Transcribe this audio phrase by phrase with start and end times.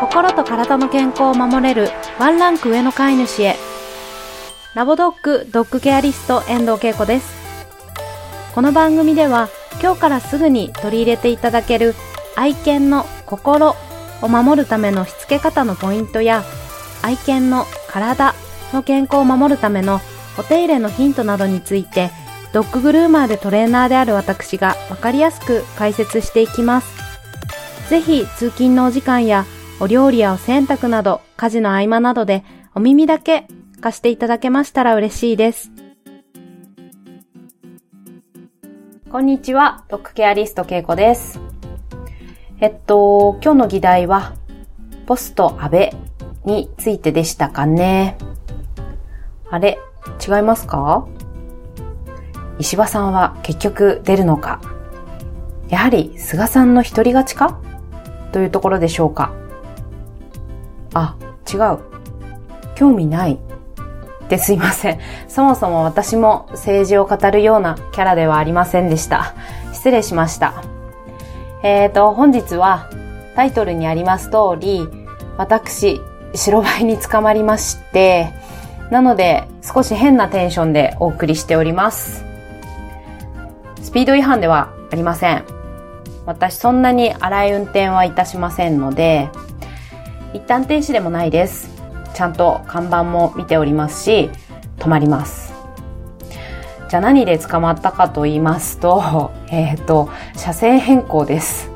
[0.00, 3.56] 心と体の健康を守れるワンランク上の飼い主へ
[4.74, 7.30] ラボドッグドッグケアリスト遠藤恵子です
[8.54, 9.50] この番組では
[9.82, 11.94] 今日からすぐに取り入れていただける
[12.34, 13.76] 愛犬の心
[14.22, 16.44] を守るためのしつけ方のポイントや
[17.02, 18.34] 愛犬の体
[18.72, 20.00] の健康を守るための
[20.38, 22.10] お手入れのヒントなどについて
[22.54, 27.00] ドッググルーマーでトレーナーである私がわかりやすく解説していきます。
[27.90, 29.44] ぜひ通勤のお時間や
[29.82, 32.44] お料理やお洗濯など家事の合間などで
[32.74, 33.46] お耳だけ
[33.80, 35.72] 貸していただけましたら嬉しいです。
[39.10, 41.40] こんにちは、ドッグケアリストけいこです。
[42.60, 44.34] えっと、今日の議題は、
[45.06, 45.96] ポスト安倍
[46.44, 48.18] についてでしたかね。
[49.48, 49.78] あれ、
[50.20, 51.08] 違いますか？
[52.58, 54.60] 石破さんは結局出るのか
[55.70, 57.62] やはり菅さんの一人勝ちか？
[58.32, 59.32] というところでしょうか
[60.94, 61.16] あ、
[61.52, 61.78] 違う。
[62.74, 63.38] 興味ない。
[64.28, 65.00] ですいません。
[65.28, 69.34] そもそも私も政治を語るようなキャラではありませんでした。
[69.72, 70.62] 失礼しました。
[71.62, 72.88] えーと、本日は
[73.34, 74.88] タイトルにあります通り、
[75.36, 76.00] 私、
[76.34, 78.32] 白バイに捕まりまして、
[78.90, 82.24] なので少し変なテンションでお送りしております。
[83.82, 85.44] スピード違反ではありません。
[86.24, 89.28] 私そんなに荒い運転はいたしませんので、
[90.32, 91.70] 一旦停止でもないです。
[92.14, 94.30] ちゃんと看板も見ておりますし、
[94.78, 95.54] 止まります。
[96.88, 101.70] じゃあ何で捕まったかと言いますと、 えっ、ー、と、車線変更です。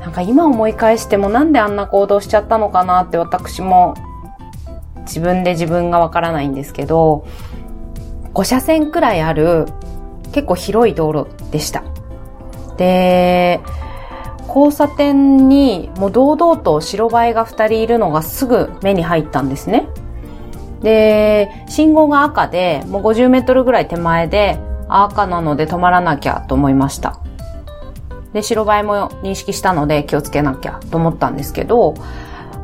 [0.00, 3.94] なんか今思い返してもなんであんな行動しちゃったのかなって私も
[5.00, 7.26] 自分で自分がわからないんですけど、
[8.34, 9.66] 5車線くらいある
[10.32, 11.82] 結構広い道路でした。
[12.76, 13.60] で、
[14.56, 19.86] 交差点にもう堂々と白バイが2人いるのがすぐ目に入ったんですね。
[20.80, 24.58] で、信号が赤で、もう50メートルぐらい手前で、
[24.88, 27.20] 赤なので止まらなきゃと思いました。
[28.32, 31.92] で、白バイも認識したので気をつけなきゃと思ったんですけど、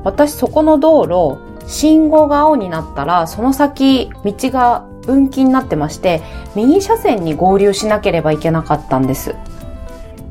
[0.02, 6.22] 私そこの道路、信号が青になったら、その先、道が分岐になってまして、
[6.54, 9.34] 右車線に合流しなければいけなかったんです。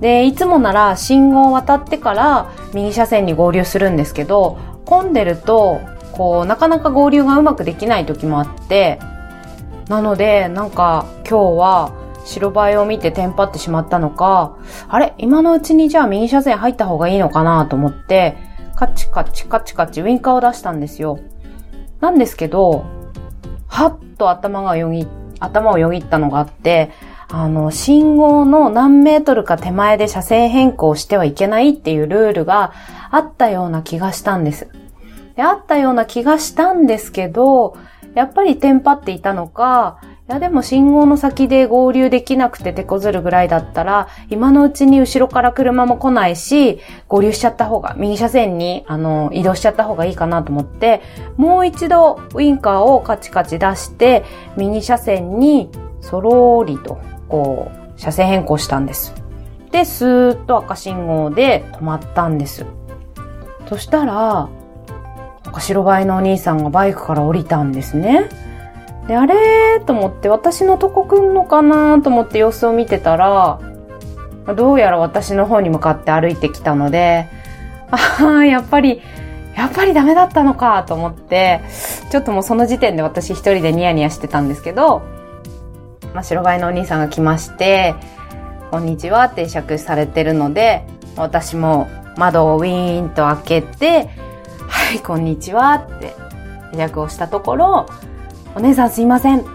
[0.01, 5.79] で、いつもなら信号を渡ってから右車線に合流するんですけど、混んでると、
[6.11, 8.99] こう、なかなか合流がうまくできない時もあって、
[9.87, 11.93] なので、なんか今日は
[12.25, 14.57] 白バイを見てテンパってしまったのか、
[14.89, 18.37] あれ今のうちにじゃあ右車線入った方がいいのかなと思って、
[18.75, 21.19] カチカチカチカチウィンカーを出したんですよ。
[21.99, 22.85] なんですけど、
[23.67, 25.07] はっと頭がよぎ、
[25.39, 26.89] 頭をよぎったのがあって、
[27.33, 32.73] あの、信号の何メートルか手前で車線変更してはいけないっていうルールが
[33.09, 34.67] あったような気がしたんです。
[35.35, 37.77] で、あったような気がしたんですけど、
[38.15, 51.01] やっぱりテンパっていたのか、いやでも信号の先で合流できなくて手こずるぐらいだったら、今のうちに後ろから車も来ないし、合流しちゃった方が、右車線に、あの、移動しちゃった方がいいかなと思って、
[51.37, 54.25] もう一度ウインカーをカチカチ出して、
[54.57, 55.69] 右車線に
[56.01, 56.97] そろーりと
[57.31, 59.15] こう、車線変更したんです。
[59.71, 62.65] で、スーッと赤信号で止まったんです。
[63.67, 64.49] そしたら、
[65.59, 68.29] 白バイのお兄さんがバイクから降りたんですね。
[69.07, 73.59] で、あれーと思って、私のとこ来んのかなと思って様子を見てたら、
[74.55, 77.27] どうやら私の方に向かって歩いてきたので、
[77.91, 79.01] ああ、やっぱり、
[79.55, 81.61] やっぱりダメだったのかと思って、
[82.09, 85.01] ちょっともうその時点で私一人でニヤニヤしてたんですけど、
[86.13, 87.95] まあ、白バイのお兄さんが来まして、
[88.69, 90.85] こんにちはって会されてるので、
[91.15, 94.09] 私も窓をウィーンと開けて、
[94.67, 96.15] はい、こんにちはって
[96.71, 97.85] 会釈をしたところ、
[98.55, 99.45] お姉さんすいません。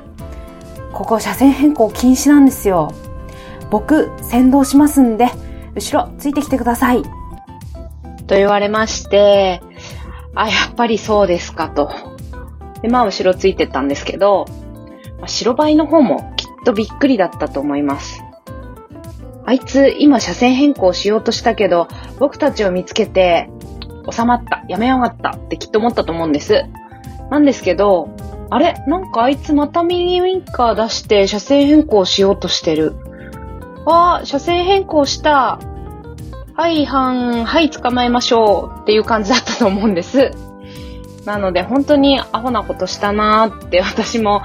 [0.92, 2.92] ここ車線変更禁止なんですよ。
[3.70, 5.28] 僕、先導しますんで、
[5.74, 7.02] 後ろついてきてください。
[8.26, 9.60] と言われまして、
[10.34, 11.90] あ、やっぱりそうですかと。
[12.80, 14.46] で、まあ後ろついてったんですけど、
[15.26, 16.32] 白バイの方も
[16.66, 18.22] とびっくりだったと思います。
[19.46, 21.86] あいつ今車線変更しようとしたけど、
[22.18, 23.48] 僕たちを見つけて、
[24.10, 26.64] 収まった、やめやがったってきっと思ったと思うんです。
[27.30, 28.08] なんですけど、
[28.50, 28.74] あれ？
[28.88, 32.96] なんかあいつまた右ウィンカー出して車線変更しようとしてる。
[33.86, 35.60] ああ、車線変更した。
[36.54, 40.32] はい、はん、はい、捕まえましょうっていう感じだったと思うんです。
[41.24, 44.42] なので本当にアホなことしたなーって私も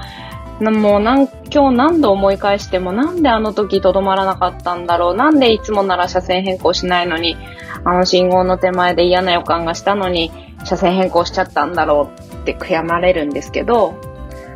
[0.62, 5.16] なもうなん今日何度思い返してもなんであの時とどまらなかったんだろう。
[5.16, 7.36] なんでいつもなら車線変更しないのに
[7.84, 10.30] あの信号の手前で嫌な予感がしたのに
[10.64, 13.92] 車線変更しちゃったんだろうって悔やまれるんですけど、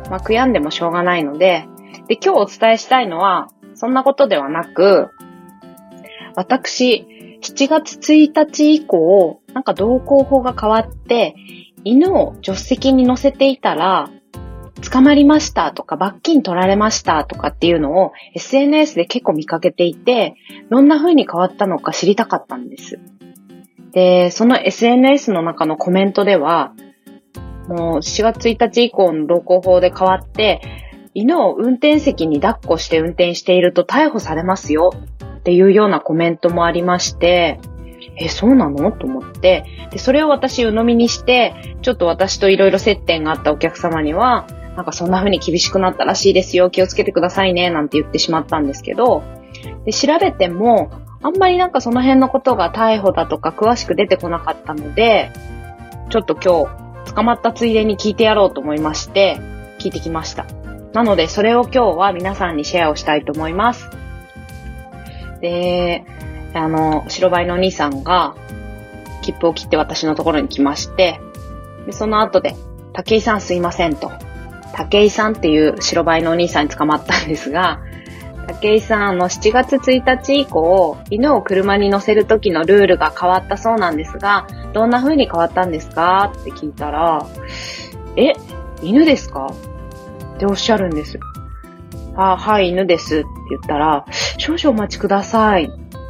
[0.09, 1.67] まあ、悔やんでもしょうがないので、
[2.07, 5.09] で、今日お伝えしたいのは、そんなことではなく、
[6.35, 11.35] 私、7月1日以降、なんか道交法が変わって、
[11.83, 14.09] 犬を助手席に乗せていたら、
[14.81, 20.35] 捕まりましたとか罰金取られましたとかっていうのを SNS で結構見かけていて、
[20.69, 22.99] どんな風に変わったのか知りたかったんです。
[23.91, 26.73] で、その SNS の中のコメントでは、
[27.67, 30.61] もう4月1日以降の道交法で変わって、
[31.13, 34.91] 犬を運転席に抱っこして運転していると逮捕されますよ
[35.37, 37.59] っていうようなコメントもありまして、
[38.19, 44.47] え、そうなのと思って、で、それを私鵜呑みにして、ちょっと私といろいろ接点があったお客様には、
[44.77, 49.23] なんかそんな風に厳しくなったらしいですよ、気をつけてくださいね、なんて言ってしまったんですけど、
[49.85, 50.91] で、調べても、
[51.23, 55.31] あんまりなんかその辺のことが逮捕だとか詳しく出てこなかったので、
[56.11, 56.69] ちょっと今
[57.05, 59.39] 日、捕まったついでに聞いてやろうと思いまして、
[59.79, 60.45] 聞いてきました。
[60.93, 63.89] なので、それを今日は皆さんにシェアをしたいと思います。
[65.41, 66.05] で、
[66.53, 68.35] あの、白バイのお兄さんが、
[69.23, 71.19] 切符を切って私のところに来まして、
[71.87, 72.55] で、その後で、
[72.93, 74.11] 竹井さんすいませんと。
[74.75, 77.81] 竹井さんっていう白バイのお兄さんに捕まったんですが、
[78.47, 86.31] 竹井さん、あの、7月1日以降、犬を車に乗せる時のルールが変わったそうなんですが、どんな風に変わったんですか？
[86.39, 87.25] って聞いたら、
[88.15, 88.33] え、
[88.81, 89.47] 犬ですか？
[90.35, 91.19] っておっしゃるんです。
[92.15, 94.05] あ、はい、犬ですって言ったら、
[94.37, 95.65] 少々お待ちください。
[95.65, 95.67] っ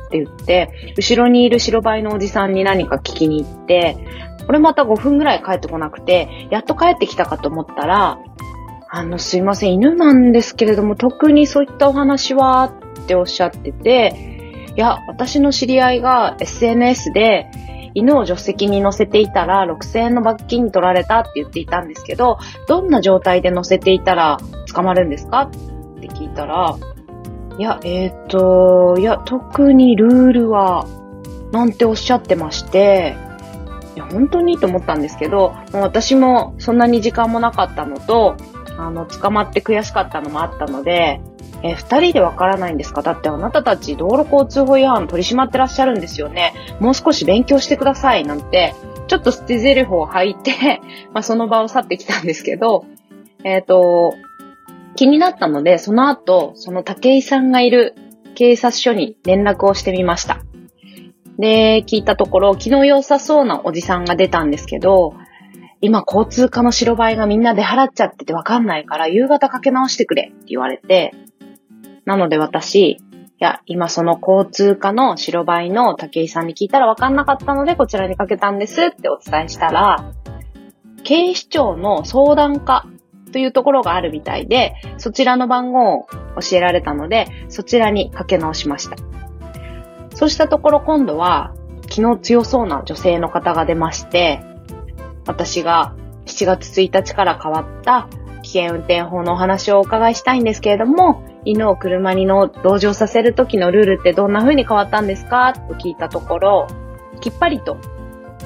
[0.10, 3.98] て言って、後ろにいる白バイのおじさんに何か聞きに行って、
[4.46, 8.20] これまた5分ぐらい帰ってこなくて、やっと帰ってきたかと思ったら、
[8.90, 17.50] あの、すいません、犬なんですけれども、特にそういったお話はっておっしゃってて、いや、私の知り合いが SNS で、
[17.94, 22.38] 犬を助手席に乗せていたら6000円の罰金取られたって言っていたんですけど、
[22.68, 24.38] どんな状態で乗せていたら
[24.72, 25.52] 捕まるんですかっ
[26.00, 26.78] て聞いたら、
[27.58, 30.86] いや、えっ、ー、と、いや、特にルールは、
[31.52, 33.16] なんておっしゃってまして、
[33.96, 38.38] いや、本当にと思ったんですけど、も私もそんなに時間もなかったのと、
[38.78, 41.20] あの、捕まって悔しかったのもあったので、
[41.64, 43.02] え、二人でわからないんですか？
[43.02, 46.54] だってあなたたち道路交通法違反取り締まってらっしゃるんですよね。
[46.80, 48.26] もう少し勉強してください。
[48.26, 48.76] なんて、
[49.08, 50.82] ちょっと捨て台詞を吐いて、
[51.14, 52.86] まあ、その場を去ってきたんですけど、
[53.44, 54.14] えっ、ー、と、
[54.96, 57.96] 気になったので、その後、その武井さんがいる
[58.36, 60.40] 警察署に連絡をしてみました。
[61.40, 65.14] で、聞いたところ、気の良さそうなおじさんが出たんですけど、
[65.82, 71.14] 今交通課の白バイがみんな出払っちゃっててわかんないから夕方かけ直してくれって言われて、
[72.06, 72.98] なので私、い
[73.40, 80.14] や、今その交通課の白バイの武井さんに聞いたら分かんなかったのでこちらにかけたんですってお伝えしたら、
[81.04, 82.88] 警視庁の相談課
[83.32, 86.08] というところがあるみたいで、そちらの番号を
[86.42, 88.96] 教えられたので、そちらにかけ直しました。
[90.16, 91.54] そうしたところ今度は、
[91.90, 94.42] 昨日強そうな女性の方が出まして、
[95.28, 95.94] 私が
[96.26, 98.08] 7月1日から変わった
[98.44, 105.54] 危険運転法のお話をお伺いしたいんですけれども、犬を車にの同乗させる時のルールってどんな風に変わったんですか？
[105.54, 106.68] と聞いたところ、
[107.22, 107.78] きっぱりと、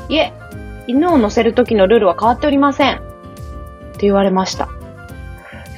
[0.09, 0.33] いえ、
[0.87, 2.97] 犬を乗せる時のルールは変わっておりません。
[2.97, 2.99] っ
[3.93, 4.69] て言われました。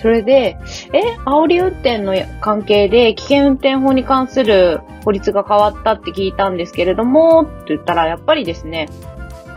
[0.01, 0.57] それで、
[0.91, 8.89] え、煽り運転の関係で危険運転法に関する法律が変わったって聞いたんですけれども、って言ったら、やっぱりですね、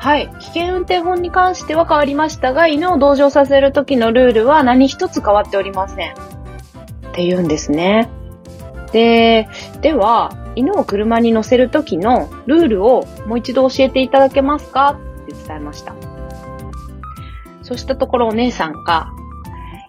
[0.07, 0.29] はい。
[0.39, 6.13] 危険運転法に関しては変わりましたが、犬を同乗させる時のルールは何一つ変わっておりません。
[6.13, 6.15] っ
[7.13, 8.09] て言うんですね。
[8.93, 9.49] で、
[9.83, 14.97] では、犬を車に乗せる時のルールをもう一度教えていただけますか？
[15.25, 15.93] って伝えました。
[17.65, 19.09] そうしたところお姉さんが、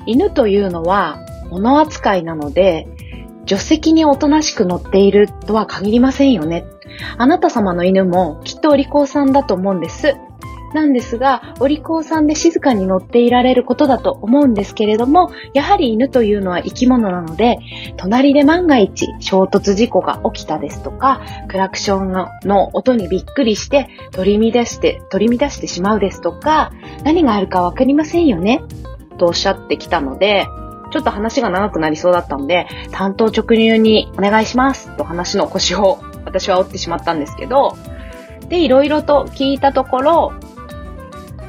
[0.07, 1.19] 犬というのは
[1.51, 2.87] 物扱いなので、
[3.41, 6.65] 助手席におとなしく乗っているとは限りませんよね。
[7.17, 10.15] あなた様の犬もきっとお利口さんだと思うんです。
[10.73, 17.59] なんですが、お利口さんで静かに乗っていられることだと思うんですけれども、やはり犬というのは生き物なので、
[17.95, 22.11] 隣で万が一衝突事故が起きたですとか、クラクション
[22.47, 26.71] の音にびっくりして取り乱して、取り乱してしまうですとか、
[27.03, 28.61] 何があるかわかりませんよね、
[29.17, 30.47] とおっしゃってきたので、
[30.91, 37.77] ちょっと話が長くなりそうだったので、担当直入にお願いしますと話の腰を私は折ってしまったんですけど、
[38.49, 40.33] で、いろいろと聞いたところ、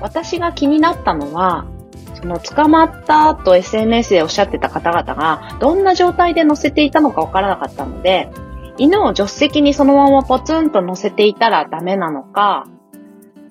[0.01, 1.67] 私が気になったのは、
[2.15, 8.31] その捕まったと SNS でおっしゃってた方々が、どんな状態で乗せていたのかわからなかったので、
[8.77, 12.67] 犬を助手席にそのままポツンと乗せていたらダメなのか、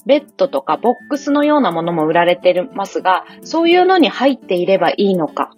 [0.06, 5.52] ベッドとかボックスのようなものも売られてますが、そういうのに入っていればいいのか、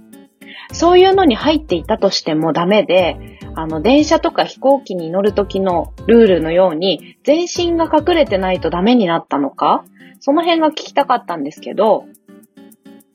[0.71, 9.83] そういうのに入っていたとしてもダメで、あの、電車とか飛行機に乗る時のルールのように、全身が隠れてないとダメになったのか？
[10.21, 12.05] その辺が聞きたかったんですけど、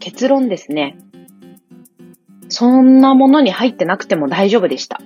[0.00, 0.98] 結論ですね。
[2.50, 5.00] そんなものに入ってなくても大丈夫でした。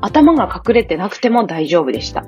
[0.00, 2.24] 頭が隠れてなくても大丈夫でした。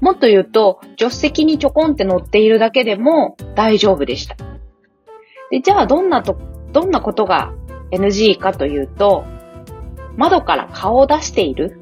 [0.00, 4.36] もっと言うと、助手席にちょこんって乗っているだけでも大丈夫でした。
[5.50, 6.36] で、じゃあどんなと、
[6.72, 7.52] どんなことが
[7.92, 9.24] NG かというと、
[10.16, 11.80] 窓から顔を出している？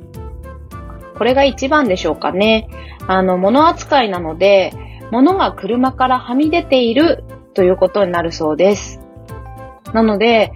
[1.17, 2.69] これが一番でしょうかね。
[3.07, 4.73] あの、物扱いなので、
[5.11, 9.01] 物が車からはみ出ているということになるそうです。
[9.93, 10.53] なので、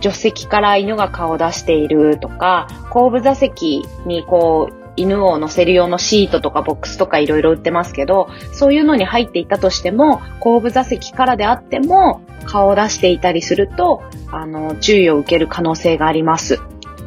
[0.00, 14.02] 助手席から犬が顔を出しているとか、後部座席にこう、犬を乗せる用のシートとかボックスとかいろいろ売ってますけど、そういうのに入っていたとしても、後部座席からであっても、顔を出していたりすると、
[14.32, 16.60] あの、注意を受ける可能性があります。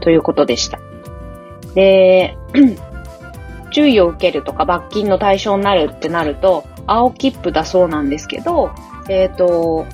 [0.05, 0.79] ということでした。
[1.73, 2.37] で、
[3.71, 8.71] 注意を受けるとか罰金の対象になるってなると、青切符だそうなんですけど、
[9.09, 9.87] えっ、ー、と、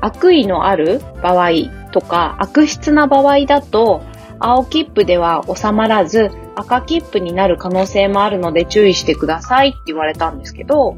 [0.00, 1.50] 悪意のある場合
[1.92, 4.02] とか、悪質な場合だと、
[4.40, 10.96] 青切符では収まらず、赤切符になる可能性もあるので注意してくださいって言われたんですけど、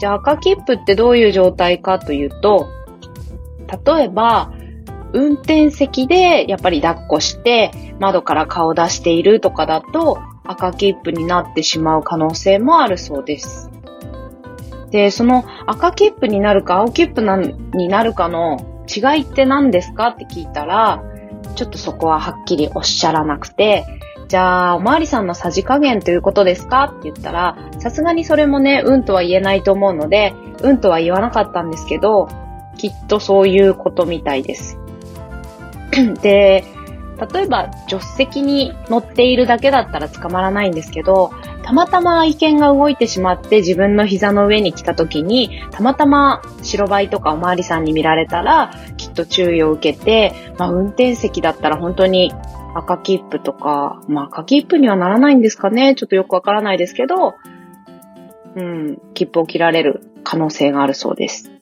[0.00, 2.68] じゃあ赤切符ってどういう状態かというと、
[3.84, 4.52] 例えば、
[5.12, 13.70] 運転席でやっぱり抱っこして窓から顔出しているとかだと赤切符になってしまう可能性もあるそうです。
[14.90, 17.22] で、その赤切符になるか青切符
[17.74, 21.02] になるかの違いって何ですかって聞いたら、
[21.54, 23.84] ちょっとそこははっきりおっしゃらなくて、
[24.28, 32.28] じゃあ、おまわりさんのさじ加減ということですかって言ったら、さすがにそれもね、うんとは言えないと思うので、うんとは言わなかったんですけど、
[32.76, 34.78] きっとそういうことみたいです。
[36.22, 36.64] で、
[37.32, 41.32] 例えば助手席に乗っているだけだったら捕まらないんですけど、
[41.64, 52.32] たまたま愛犬が動いてしまって自分の膝の上に来た時に、たまたま白バイとかおまわりさんに見られたら、きっと注意を受けて、まあ運転席だったら本当に
[52.74, 55.96] 赤切符とか、まあ赤切符にはならないんですかね？
[55.96, 57.34] ちょっとよくわからないですけど、
[58.54, 61.57] うん、切符を切られる可能性があるそうです。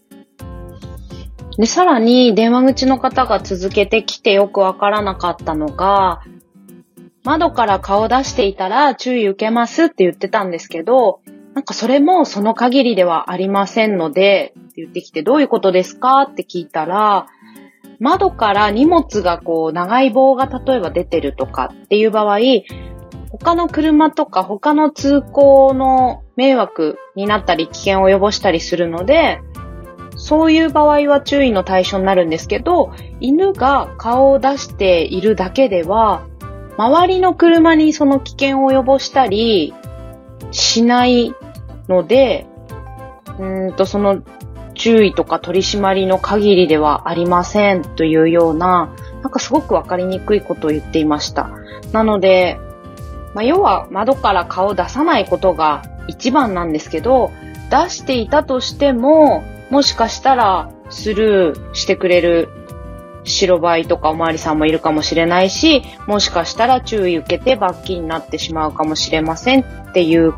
[1.59, 6.23] で、さらに電話口の方が続けてきてよくわからなかったのが、
[7.25, 11.21] 窓から顔出していたら注意受けますって言ってたんですけど、
[11.55, 17.27] なんかそれもその限りではありませんので、って言ってきてどういうことですかって聞いたら、
[17.99, 22.39] 窓から荷物がこう長い棒が例えば出てるとかっていう場合、
[23.31, 29.41] 他の車とか他の通行の迷惑になったり危険を及ぼしたりするので、
[30.27, 36.25] そういう場合は注意の対象になるんですけど、犬が顔を出しているだけでは、
[36.77, 39.73] 周りの車にその危険を及ぼしたり
[40.51, 41.33] しない
[41.89, 42.45] ので、
[43.39, 44.21] うんと、その
[44.75, 48.93] 注意とか取り締まりの限りではありませんというような、
[49.23, 51.51] なんかすごくわかりにくいことを言っていました。
[51.93, 52.59] なので、
[53.33, 57.31] まあ、要は窓から顔を出さないことが一番なんですけど、
[57.71, 62.49] 出していたとしても、もしかしたらスルーしてくれる
[63.25, 70.35] 白バイとかおまわりさんもいるかもしれないし、もしかしたら注意受けて罰金になってしまうかもしれませんっていう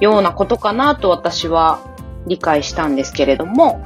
[0.00, 1.80] ようなことかなと私は
[2.26, 3.84] 理解したんですけれども、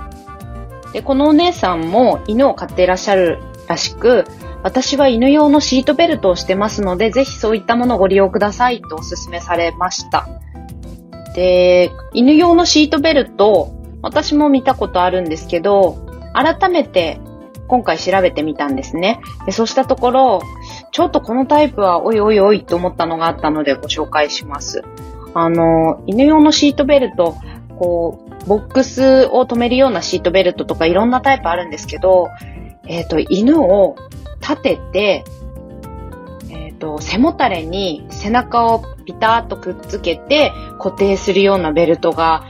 [0.92, 4.24] で、このお姉さんも犬を飼っていらっしゃるらしく、
[4.62, 10.28] 私は犬用のシートベルトをしてますので、ぜひそういったものをご利用くださいとお勧めされました。
[11.34, 15.98] で、犬用のシートベルト、私も見たことあるんですけど、
[16.32, 17.20] 改めて
[17.70, 19.20] 今回調べてみたんですね。
[19.46, 20.42] でそうしたところ、
[20.90, 24.82] ちょっとこのタイプはおいおいおいと思ったのがあったのでご紹介します。
[25.34, 27.36] あの、犬用のシートベルト、
[27.78, 32.28] こう、ボックスを止めるようなシートベルトとかいろんなタイプあるんですけど、
[32.88, 33.94] えっ、ー、と、犬を
[34.40, 35.24] 立てて、
[36.50, 42.44] えっ、と、背もたれに背中をピタッとくっつけて固定するようなベルトが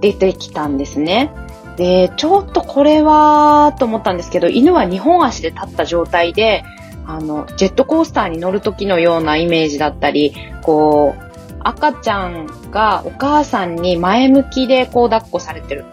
[0.00, 1.32] 出てきたんですね。
[1.76, 6.64] で、ちょっとこれは、と思ったんですけど、犬は2本足で立った状態で、
[7.06, 11.30] あの、ジェットコースターに乗る時のようなイメージだったり、こう、
[11.62, 15.84] 赤ちゃんがお母さんに前向きでこう抱っこされてる。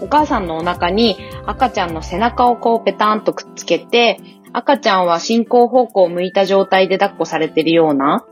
[0.00, 4.20] お母さんのお腹に赤ちゃんの背中をこうペタンとくっつけて、
[4.52, 8.24] 赤ちゃんは進行方向を向いた状態で抱っこされてるような、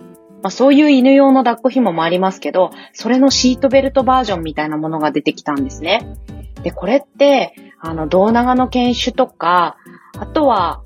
[0.42, 6.16] まあ、そういう犬用の抱っこ紐もありますけど、それのシートベルトバージョンみたいなものが出てきたんですね。
[6.62, 9.76] で、これって、あの、胴長の犬種とか、
[10.18, 10.82] あとは、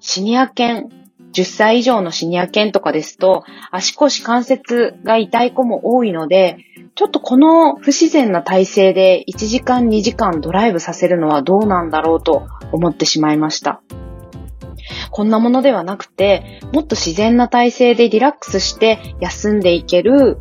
[0.00, 0.88] シニア犬、
[1.32, 6.58] 10歳以上のシニア犬とかですと、足腰関節が痛い子も多いので、
[6.94, 13.82] ちょっとこの不自然な体勢で1時間2時間ドライブさせるのはどうなんだろうと思ってしまいました。
[15.10, 20.38] こんなものではなくて、もっと自然な体勢でリラックスして休んでいける、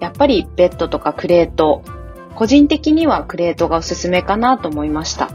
[0.00, 1.82] やっぱりベッドとかクレート、
[2.34, 5.30] 個人的にはクレートがおすすめかなと思いました。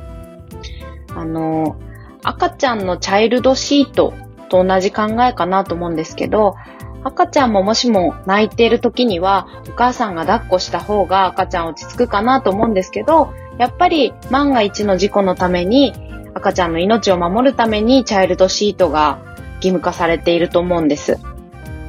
[1.16, 1.76] あの、
[2.24, 4.14] 赤ちゃんのチャイルドシート
[4.50, 6.56] と同じ考えかなと思うんですけど、
[7.04, 15.94] 赤ちゃんももしも泣いている時には、お母さんが抱っこした方が赤ちゃん落ち着くかなと思うんですけど、やっぱり万が一の事故のために、
[16.34, 19.20] 赤ちゃんの命を守るためにチャイルドシートが
[19.56, 21.20] 義務化されていると思うんです。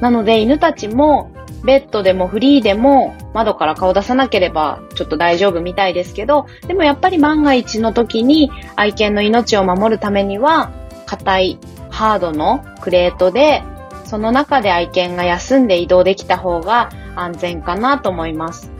[0.01, 1.31] なので犬たちも
[1.65, 10.73] ベッドでもフリーでも窓から顔出さなければちょっと大丈夫みたいですけど、でもやっぱり万が一の時に愛犬の命を守るためには
[11.07, 11.59] 硬い
[11.91, 13.63] ハードのクレートで
[14.05, 18.72] その中で愛犬が休んで移動できた方が安全かなと思います。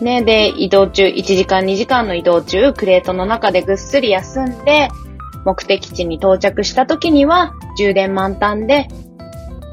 [0.00, 4.88] ね、で、移動中、1時間2時間の移動中、クレートの中でぐっすり休んで、
[5.44, 8.88] 目的地に到着した時には充電満タンで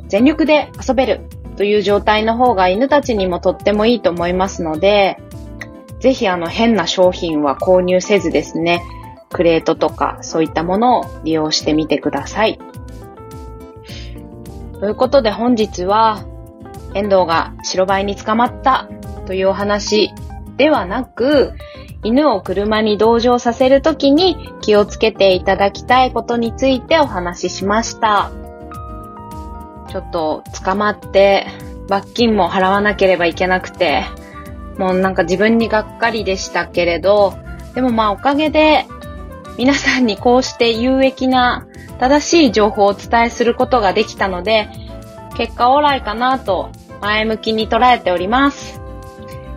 [0.09, 1.21] 全力で遊べる
[1.55, 5.17] という状態の方が犬たちにもとってもいいと思いますので、
[5.99, 8.83] ぜひあの変な商品は購入せずですね、
[9.31, 12.59] クレートとかそういったものを利用してみてください。
[14.79, 16.25] ということで本日は、
[16.93, 18.89] 遠藤が白バイに捕まった
[19.25, 20.11] というお話
[20.57, 21.53] ではなく、
[22.03, 28.31] 犬を車に同乗させるときに気をつけていただきたいことについてお話ししました。
[29.89, 31.45] ちょっと捕まって
[31.87, 34.03] 罰金も払わなければいけなくて、
[34.77, 37.33] もうなんか自分にがっかりでしたけれど、
[37.75, 38.87] でもまあおかげで
[39.57, 41.67] 皆さんにこうして有益な
[41.99, 44.69] 正しい情報をお伝えすることができたので、
[45.37, 48.80] 結果オーライかなと前向きに捉えております。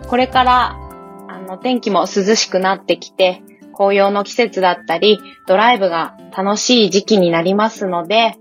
[0.07, 0.79] これから、
[1.27, 3.41] あの、天気も涼しくなってきて、
[3.73, 8.35] 紅葉の季節だったり、ドライブが楽しい時期になりますので、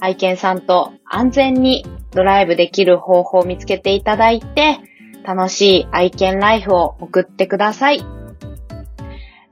[0.00, 4.78] 愛犬さんと安全にドライブできる方法を見つけていただいて、
[5.24, 8.04] 楽しい愛犬ライフを送ってください。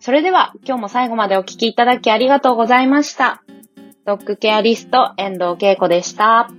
[0.01, 3.43] それでは今日も最後までお聞きいただきありがとうございました。
[4.05, 6.51] ドッグケアリスト遠藤恵子でした。